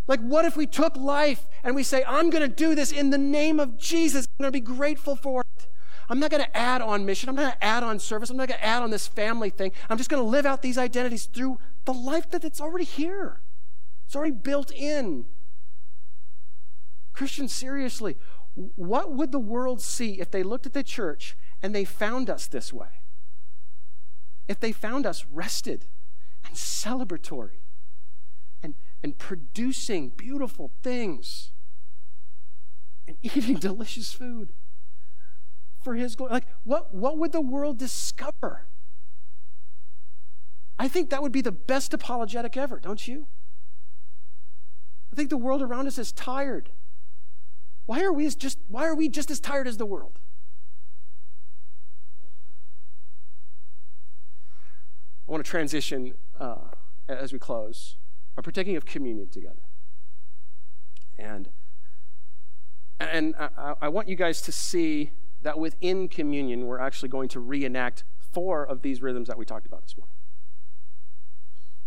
[0.07, 3.09] Like, what if we took life and we say, I'm going to do this in
[3.09, 4.25] the name of Jesus?
[4.25, 5.67] I'm going to be grateful for it.
[6.09, 7.29] I'm not going to add on mission.
[7.29, 8.29] I'm not going to add on service.
[8.29, 9.71] I'm not going to add on this family thing.
[9.89, 13.41] I'm just going to live out these identities through the life that it's already here.
[14.05, 15.25] It's already built in.
[17.13, 18.17] Christians, seriously,
[18.53, 22.47] what would the world see if they looked at the church and they found us
[22.47, 22.87] this way?
[24.47, 25.87] If they found us rested
[26.43, 27.62] and celebratory
[29.03, 31.51] and, producing beautiful things
[33.07, 34.49] and eating delicious food
[35.81, 38.67] for His glory, like what, what would the world discover?
[40.79, 43.27] I think that would be the best apologetic ever, don't you?
[45.11, 46.71] I think the world around us is tired
[47.85, 50.19] why are we just why are we just as tired as the world?
[55.27, 56.69] I want to transition uh,
[57.07, 57.97] as we close
[58.35, 59.61] by partaking of communion together.
[61.17, 61.49] And
[62.99, 65.11] and I, I want you guys to see
[65.41, 69.65] that within communion, we're actually going to reenact four of these rhythms that we talked
[69.65, 70.15] about this morning.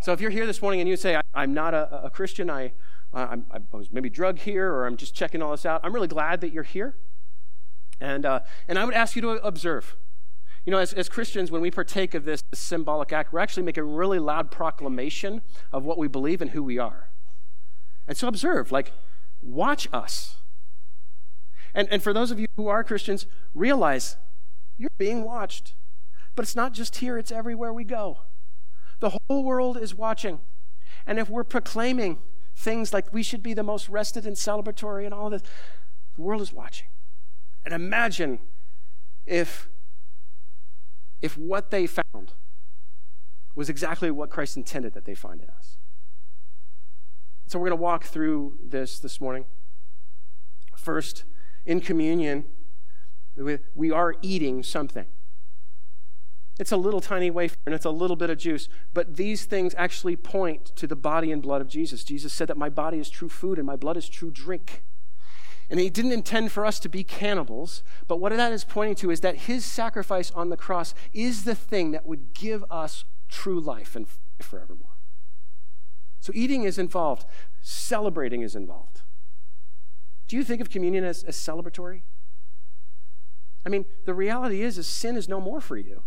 [0.03, 2.51] So if you're here this morning and you say, I, am not a, a Christian,
[2.51, 2.73] I,
[3.13, 5.81] I, I was maybe drug here or I'm just checking all this out.
[5.83, 6.97] I'm really glad that you're here.
[8.01, 9.97] And, uh, and I would ask you to observe.
[10.67, 13.83] You know, as, as Christians, when we partake of this, symbolic act, we're actually making
[13.83, 15.41] a really loud proclamation
[15.73, 17.09] of what we believe and who we are.
[18.07, 18.93] And so observe, like,
[19.41, 20.37] watch us.
[21.75, 24.17] And, and for those of you who are Christians, realize
[24.77, 25.75] you're being watched.
[26.35, 28.19] But it's not just here, it's everywhere we go.
[29.01, 30.41] The whole world is watching.
[31.07, 32.19] And if we're proclaiming
[32.57, 35.43] things like we should be the most rested and celebratory and all this.
[36.17, 36.89] The world is watching.
[37.65, 38.39] And imagine
[39.27, 39.69] if,
[41.27, 42.35] if what they found
[43.57, 45.77] was exactly what Christ intended that they find in us.
[47.49, 49.45] So we're going to walk through this this morning.
[50.77, 51.25] First,
[51.65, 52.45] in communion,
[53.75, 55.07] we are eating something.
[56.61, 59.75] It's a little tiny wafer and it's a little bit of juice, but these things
[59.77, 62.05] actually point to the body and blood of Jesus.
[62.05, 64.85] Jesus said that my body is true food and my blood is true drink.
[65.69, 69.11] And he didn't intend for us to be cannibals, but what that is pointing to
[69.11, 73.59] is that his sacrifice on the cross is the thing that would give us true
[73.59, 74.07] life and
[74.41, 74.97] forevermore.
[76.21, 77.25] So eating is involved,
[77.61, 79.03] celebrating is involved.
[80.29, 82.03] Do you think of communion as, as celebratory?
[83.65, 86.03] I mean, the reality is, is sin is no more for you.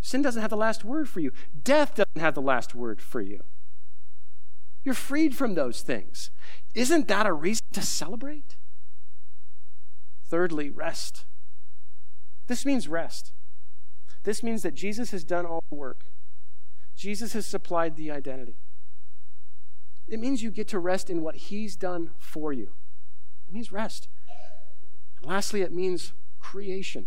[0.00, 1.32] Sin doesn't have the last word for you.
[1.62, 3.44] Death doesn't have the last word for you.
[4.82, 6.30] You're freed from those things.
[6.74, 8.56] Isn't that a reason to celebrate?
[10.30, 11.26] Thirdly, rest.
[12.46, 13.32] This means rest.
[14.22, 16.04] This means that Jesus has done all the work.
[16.94, 18.56] Jesus has supplied the identity.
[20.06, 22.74] It means you get to rest in what he's done for you.
[23.48, 24.08] It means rest.
[25.18, 27.06] And lastly, it means creation.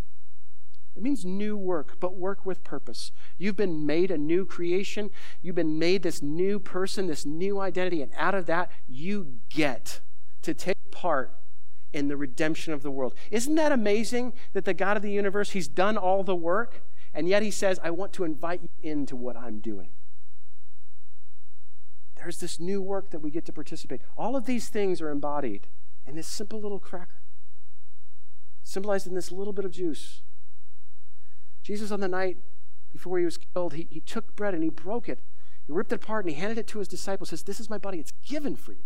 [0.95, 3.11] It means new work, but work with purpose.
[3.38, 5.11] You've been made a new creation.
[5.41, 10.01] You've been made this new person, this new identity, and out of that, you get
[10.41, 11.34] to take part
[11.93, 13.13] in the redemption of the world.
[13.31, 16.83] Isn't that amazing that the God of the universe, He's done all the work,
[17.13, 19.89] and yet He says, I want to invite you into what I'm doing?
[22.15, 24.01] There's this new work that we get to participate.
[24.17, 25.67] All of these things are embodied
[26.05, 27.21] in this simple little cracker,
[28.63, 30.21] symbolized in this little bit of juice.
[31.63, 32.37] Jesus, on the night
[32.91, 35.19] before he was killed, he, he took bread and he broke it.
[35.65, 37.29] He ripped it apart and he handed it to his disciples.
[37.29, 37.99] Says, "This is my body.
[37.99, 38.83] It's given for you."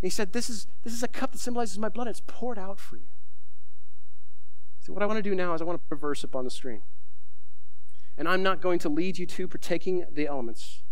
[0.00, 2.08] He said, "This is this is a cup that symbolizes my blood.
[2.08, 3.08] It's poured out for you."
[4.80, 6.36] So what I want to do now is I want to put a verse up
[6.36, 6.82] on the screen,
[8.16, 10.82] and I'm not going to lead you to partaking the elements.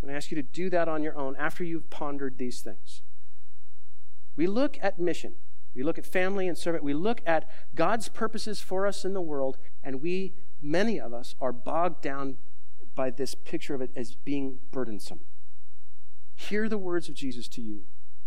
[0.00, 2.60] I'm going to ask you to do that on your own after you've pondered these
[2.62, 3.02] things.
[4.34, 5.34] We look at mission.
[5.74, 6.84] We look at family and servant.
[6.84, 11.34] We look at God's purposes for us in the world, and we, many of us,
[11.38, 12.38] are bogged down
[12.94, 15.20] by this picture of it as being burdensome.
[16.34, 17.84] Hear the words of Jesus to you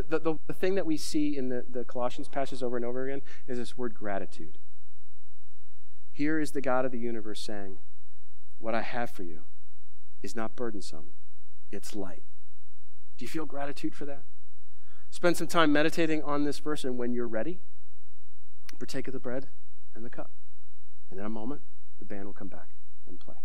[0.00, 3.06] the, the, the, thing that we see in the, the Colossians passage over and over
[3.06, 4.56] again is this word gratitude.
[6.10, 7.76] Here is the God of the universe saying,
[8.58, 9.42] What I have for you
[10.22, 11.08] is not burdensome,
[11.70, 12.22] it's light.
[13.18, 14.22] Do you feel gratitude for that?
[15.10, 17.60] Spend some time meditating on this verse, and when you're ready,
[18.78, 19.48] partake of the bread
[19.94, 20.30] and the cup.
[21.10, 21.60] And in a moment,
[21.98, 22.70] the band will come back
[23.06, 23.36] and play.